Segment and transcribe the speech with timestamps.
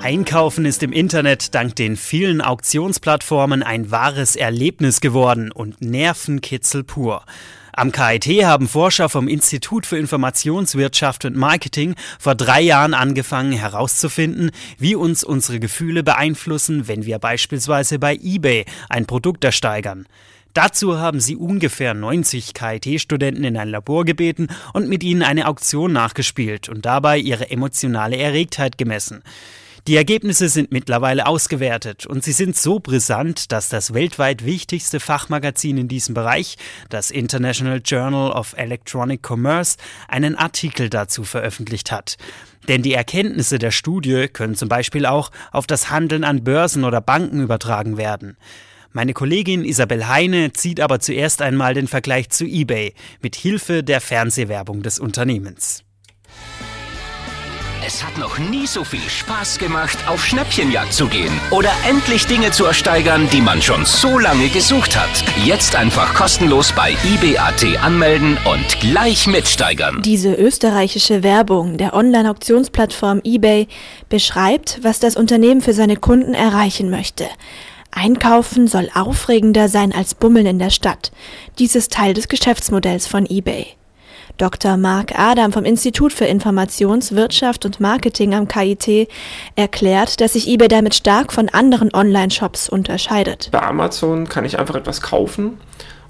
[0.00, 7.24] Einkaufen ist im Internet dank den vielen Auktionsplattformen ein wahres Erlebnis geworden und Nervenkitzel pur.
[7.72, 14.52] Am KIT haben Forscher vom Institut für Informationswirtschaft und Marketing vor drei Jahren angefangen herauszufinden,
[14.78, 20.06] wie uns unsere Gefühle beeinflussen, wenn wir beispielsweise bei eBay ein Produkt ersteigern.
[20.54, 25.92] Dazu haben sie ungefähr 90 KIT-Studenten in ein Labor gebeten und mit ihnen eine Auktion
[25.92, 29.24] nachgespielt und dabei ihre emotionale Erregtheit gemessen.
[29.88, 35.78] Die Ergebnisse sind mittlerweile ausgewertet und sie sind so brisant, dass das weltweit wichtigste Fachmagazin
[35.78, 36.56] in diesem Bereich,
[36.90, 42.18] das International Journal of Electronic Commerce, einen Artikel dazu veröffentlicht hat.
[42.68, 47.00] Denn die Erkenntnisse der Studie können zum Beispiel auch auf das Handeln an Börsen oder
[47.00, 48.36] Banken übertragen werden.
[48.92, 54.02] Meine Kollegin Isabel Heine zieht aber zuerst einmal den Vergleich zu eBay mit Hilfe der
[54.02, 55.82] Fernsehwerbung des Unternehmens.
[57.86, 62.50] Es hat noch nie so viel Spaß gemacht, auf Schnäppchenjagd zu gehen oder endlich Dinge
[62.50, 65.24] zu ersteigern, die man schon so lange gesucht hat.
[65.44, 70.02] Jetzt einfach kostenlos bei IBAT anmelden und gleich mitsteigern.
[70.02, 73.68] Diese österreichische Werbung der Online-Auktionsplattform eBay
[74.08, 77.26] beschreibt, was das Unternehmen für seine Kunden erreichen möchte.
[77.92, 81.12] Einkaufen soll aufregender sein als Bummeln in der Stadt.
[81.58, 83.77] Dies ist Teil des Geschäftsmodells von eBay.
[84.38, 84.76] Dr.
[84.76, 89.08] Marc Adam vom Institut für Informationswirtschaft und Marketing am KIT
[89.56, 93.48] erklärt, dass sich eBay damit stark von anderen Online-Shops unterscheidet.
[93.50, 95.58] Bei Amazon kann ich einfach etwas kaufen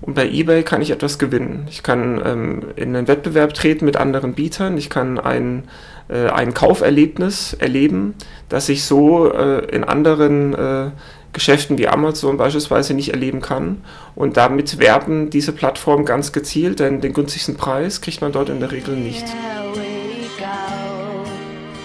[0.00, 1.68] und bei eBay kann ich etwas gewinnen.
[1.70, 4.76] Ich kann ähm, in einen Wettbewerb treten mit anderen Bietern.
[4.76, 5.68] Ich kann ein,
[6.08, 8.14] äh, ein Kauferlebnis erleben,
[8.48, 10.90] das ich so äh, in anderen äh,
[11.36, 13.82] Geschäften wie Amazon beispielsweise nicht erleben kann.
[14.14, 18.58] Und damit werben diese Plattformen ganz gezielt, denn den günstigsten Preis kriegt man dort in
[18.58, 19.24] der Regel nicht.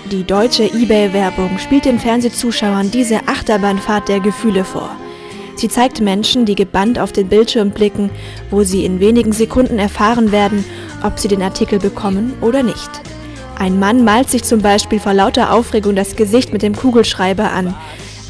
[0.10, 4.90] Die deutsche eBay-Werbung spielt den Fernsehzuschauern diese Achterbahnfahrt der Gefühle vor.
[5.56, 8.10] Sie zeigt Menschen, die gebannt auf den Bildschirm blicken,
[8.50, 10.64] wo sie in wenigen Sekunden erfahren werden,
[11.04, 12.90] ob sie den Artikel bekommen oder nicht.
[13.60, 17.76] Ein Mann malt sich zum Beispiel vor lauter Aufregung das Gesicht mit dem Kugelschreiber an,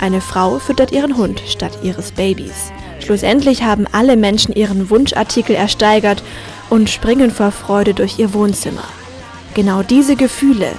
[0.01, 2.71] eine Frau füttert ihren Hund statt ihres Babys.
[2.99, 6.23] Schlussendlich haben alle Menschen ihren Wunschartikel ersteigert
[6.69, 8.83] und springen vor Freude durch ihr Wohnzimmer.
[9.53, 10.73] Genau diese Gefühle,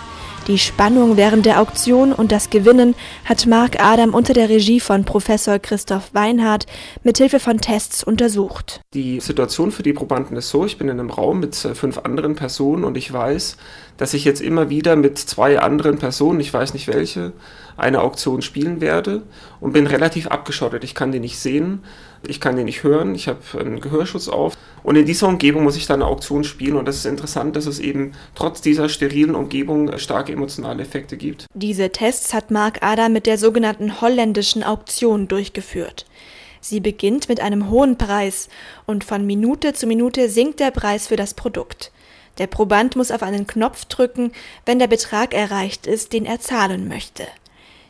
[0.48, 5.04] die Spannung während der Auktion und das Gewinnen hat Mark Adam unter der Regie von
[5.04, 6.66] Professor Christoph Weinhardt
[7.04, 8.80] mithilfe von Tests untersucht.
[8.92, 11.98] Die Situation für die Probanden ist so, ich bin in einem Raum mit äh, fünf
[11.98, 13.56] anderen Personen und ich weiß,
[14.02, 17.32] dass ich jetzt immer wieder mit zwei anderen Personen, ich weiß nicht welche,
[17.76, 19.22] eine Auktion spielen werde
[19.60, 20.82] und bin relativ abgeschottet.
[20.82, 21.84] Ich kann die nicht sehen,
[22.26, 24.56] ich kann die nicht hören, ich habe einen Gehörschutz auf.
[24.82, 27.66] Und in dieser Umgebung muss ich dann eine Auktion spielen und das ist interessant, dass
[27.66, 31.46] es eben trotz dieser sterilen Umgebung starke emotionale Effekte gibt.
[31.54, 36.06] Diese Tests hat Mark Ada mit der sogenannten holländischen Auktion durchgeführt.
[36.60, 38.48] Sie beginnt mit einem hohen Preis
[38.84, 41.92] und von Minute zu Minute sinkt der Preis für das Produkt.
[42.38, 44.32] Der Proband muss auf einen Knopf drücken,
[44.64, 47.26] wenn der Betrag erreicht ist, den er zahlen möchte.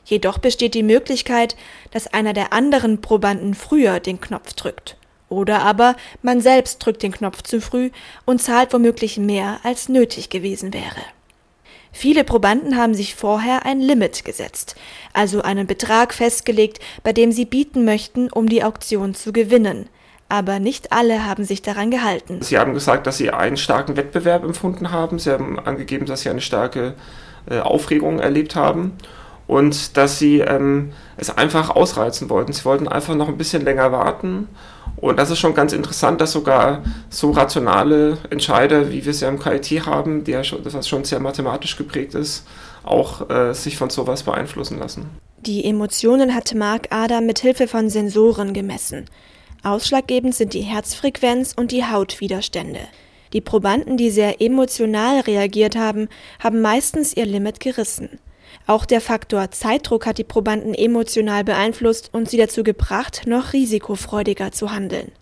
[0.05, 1.57] Jedoch besteht die Möglichkeit,
[1.93, 4.97] dass einer der anderen Probanden früher den Knopf drückt.
[5.29, 7.91] Oder aber man selbst drückt den Knopf zu früh
[8.27, 11.01] und zahlt womöglich mehr, als nötig gewesen wäre.
[11.93, 14.77] Viele Probanden haben sich vorher ein Limit gesetzt,
[15.13, 19.89] also einen Betrag festgelegt, bei dem sie bieten möchten, um die Auktion zu gewinnen.
[20.33, 22.41] Aber nicht alle haben sich daran gehalten.
[22.41, 25.19] Sie haben gesagt, dass Sie einen starken Wettbewerb empfunden haben.
[25.19, 26.95] Sie haben angegeben, dass Sie eine starke
[27.51, 28.93] äh, Aufregung erlebt haben
[29.47, 32.55] und dass sie ähm, es einfach ausreizen wollten.
[32.55, 34.49] Sie wollten einfach noch ein bisschen länger warten.
[34.97, 39.39] Und das ist schon ganz interessant, dass sogar so rationale Entscheider, wie wir sie am
[39.39, 42.47] KIT haben, die ja schon, das schon sehr mathematisch geprägt ist,
[42.85, 45.11] auch äh, sich von sowas beeinflussen lassen.
[45.41, 49.07] Die Emotionen hat Mark Adam mit Hilfe von Sensoren gemessen.
[49.65, 52.81] Ausschlaggebend sind die Herzfrequenz und die Hautwiderstände.
[53.33, 56.09] Die Probanden, die sehr emotional reagiert haben,
[56.41, 58.19] haben meistens ihr Limit gerissen.
[58.67, 64.53] Auch der Faktor Zeitdruck hat die Probanden emotional beeinflusst und sie dazu gebracht, noch risikofreudiger
[64.53, 65.13] zu handeln.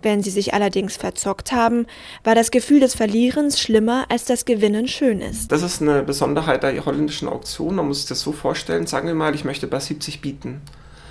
[0.00, 1.86] Wenn sie sich allerdings verzockt haben,
[2.22, 5.50] war das Gefühl des Verlierens schlimmer, als das Gewinnen schön ist.
[5.50, 7.74] Das ist eine Besonderheit der holländischen Auktion.
[7.74, 8.86] Man muss sich das so vorstellen.
[8.86, 10.60] Sagen wir mal, ich möchte bei 70 bieten.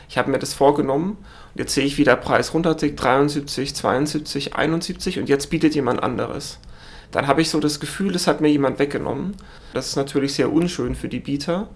[0.10, 1.18] Ich habe mir das vorgenommen
[1.54, 6.02] und jetzt sehe ich, wie der Preis runtertickt, 73, 72, 71 und jetzt bietet jemand
[6.04, 6.60] anderes
[7.16, 9.36] dann habe ich so das Gefühl, es hat mir jemand weggenommen.
[9.74, 11.70] Das ist natürlich sehr unschön für die Bieter,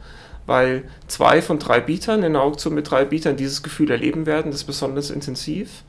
[0.45, 4.51] weil zwei von drei Bietern in der Auktion mit drei Bietern dieses Gefühl erleben werden,
[4.51, 5.83] das ist besonders intensiv.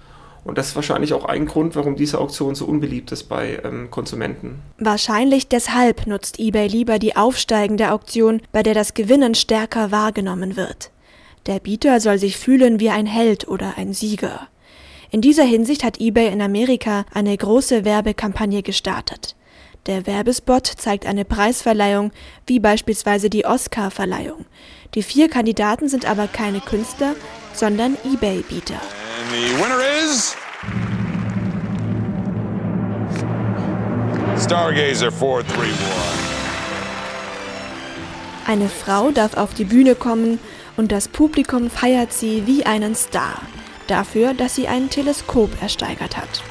[0.45, 3.91] Und das ist wahrscheinlich auch ein Grund, warum diese Auktion so unbeliebt ist bei ähm,
[3.91, 4.63] Konsumenten.
[4.79, 10.91] Wahrscheinlich deshalb nutzt eBay lieber die aufsteigende Auktion, bei der das Gewinnen stärker wahrgenommen wird.
[11.47, 14.49] Der Bieter soll sich fühlen wie ein Held oder ein Sieger.
[15.11, 19.37] In dieser Hinsicht hat eBay in Amerika eine große Werbekampagne gestartet.
[19.87, 22.13] Der Werbespot zeigt eine Preisverleihung,
[22.47, 24.45] wie beispielsweise die Oscar-Verleihung.
[24.95, 27.15] Die vier Kandidaten sind aber keine Künstler,
[27.55, 28.81] sondern eBay-Bieter.
[34.39, 35.75] Stargazer 431.
[38.47, 40.39] Eine Frau darf auf die Bühne kommen
[40.81, 43.43] und das Publikum feiert sie wie einen Star
[43.87, 46.43] dafür, dass sie ein Teleskop ersteigert hat.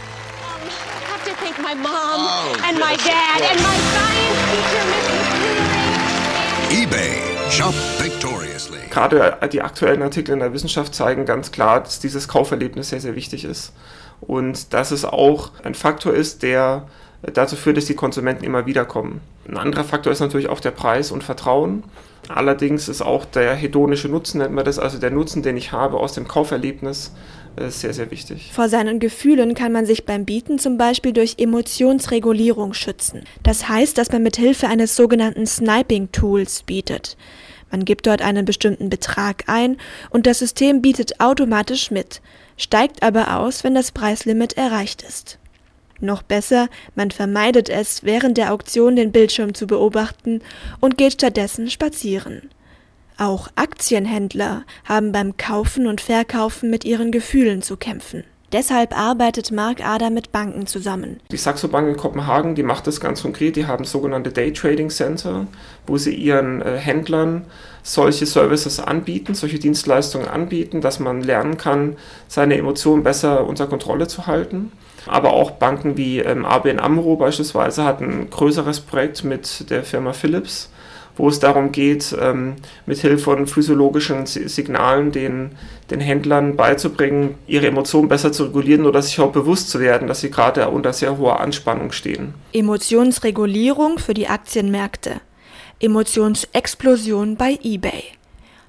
[6.69, 7.17] eBay.
[7.49, 8.77] Shop victoriously.
[8.91, 13.15] Gerade die aktuellen Artikel in der Wissenschaft zeigen ganz klar, dass dieses Kauferlebnis sehr, sehr
[13.15, 13.73] wichtig ist.
[14.21, 16.87] Und dass es auch ein Faktor ist, der
[17.21, 19.21] dazu führt, dass die Konsumenten immer wieder kommen.
[19.47, 21.83] Ein anderer Faktor ist natürlich auch der Preis und Vertrauen.
[22.27, 25.97] Allerdings ist auch der hedonische Nutzen, nennt man das, also der Nutzen, den ich habe
[25.97, 27.11] aus dem Kauferlebnis,
[27.55, 28.51] äh, sehr, sehr wichtig.
[28.53, 33.23] Vor seinen Gefühlen kann man sich beim Bieten zum Beispiel durch Emotionsregulierung schützen.
[33.43, 37.17] Das heißt, dass man mit Hilfe eines sogenannten Sniping-Tools bietet.
[37.71, 39.77] Man gibt dort einen bestimmten Betrag ein
[40.09, 42.21] und das System bietet automatisch mit,
[42.57, 45.39] steigt aber aus, wenn das Preislimit erreicht ist.
[46.01, 50.41] Noch besser, man vermeidet es, während der Auktion den Bildschirm zu beobachten
[50.79, 52.49] und geht stattdessen spazieren.
[53.17, 58.23] Auch Aktienhändler haben beim Kaufen und Verkaufen mit ihren Gefühlen zu kämpfen.
[58.51, 61.19] Deshalb arbeitet Mark Ader mit Banken zusammen.
[61.31, 63.55] Die Saxo Bank in Kopenhagen, die macht das ganz konkret.
[63.55, 65.45] Die haben sogenannte Day Trading Center,
[65.85, 67.45] wo sie ihren äh, Händlern
[67.83, 71.95] solche Services anbieten, solche Dienstleistungen anbieten, dass man lernen kann,
[72.27, 74.71] seine Emotionen besser unter Kontrolle zu halten.
[75.07, 80.13] Aber auch Banken wie ähm, ABN Amro beispielsweise hatten ein größeres Projekt mit der Firma
[80.13, 80.69] Philips,
[81.15, 82.55] wo es darum geht, ähm,
[82.85, 85.51] mit Hilfe von physiologischen Signalen den,
[85.91, 90.21] den Händlern beizubringen, ihre Emotionen besser zu regulieren oder sich auch bewusst zu werden, dass
[90.21, 92.33] sie gerade unter sehr hoher Anspannung stehen.
[92.53, 95.21] Emotionsregulierung für die Aktienmärkte.
[95.81, 98.03] Emotionsexplosion bei eBay.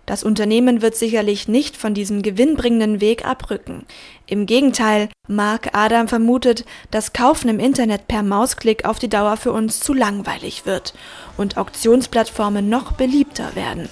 [0.06, 3.86] Das Unternehmen wird sicherlich nicht von diesem gewinnbringenden Weg abrücken.
[4.26, 9.52] Im Gegenteil, Mark Adam vermutet, dass Kaufen im Internet per Mausklick auf die Dauer für
[9.52, 10.94] uns zu langweilig wird
[11.36, 13.88] und Auktionsplattformen noch beliebter werden.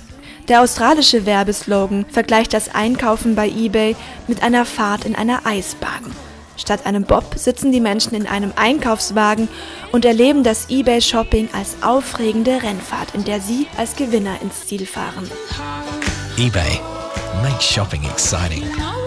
[0.49, 3.95] Der australische Werbeslogan vergleicht das Einkaufen bei eBay
[4.27, 6.11] mit einer Fahrt in einer Eisbahn.
[6.57, 9.49] Statt einem Bob sitzen die Menschen in einem Einkaufswagen
[9.93, 15.31] und erleben das eBay-Shopping als aufregende Rennfahrt, in der sie als Gewinner ins Ziel fahren
[16.39, 17.43] eBay.
[17.43, 18.98] Make shopping exciting.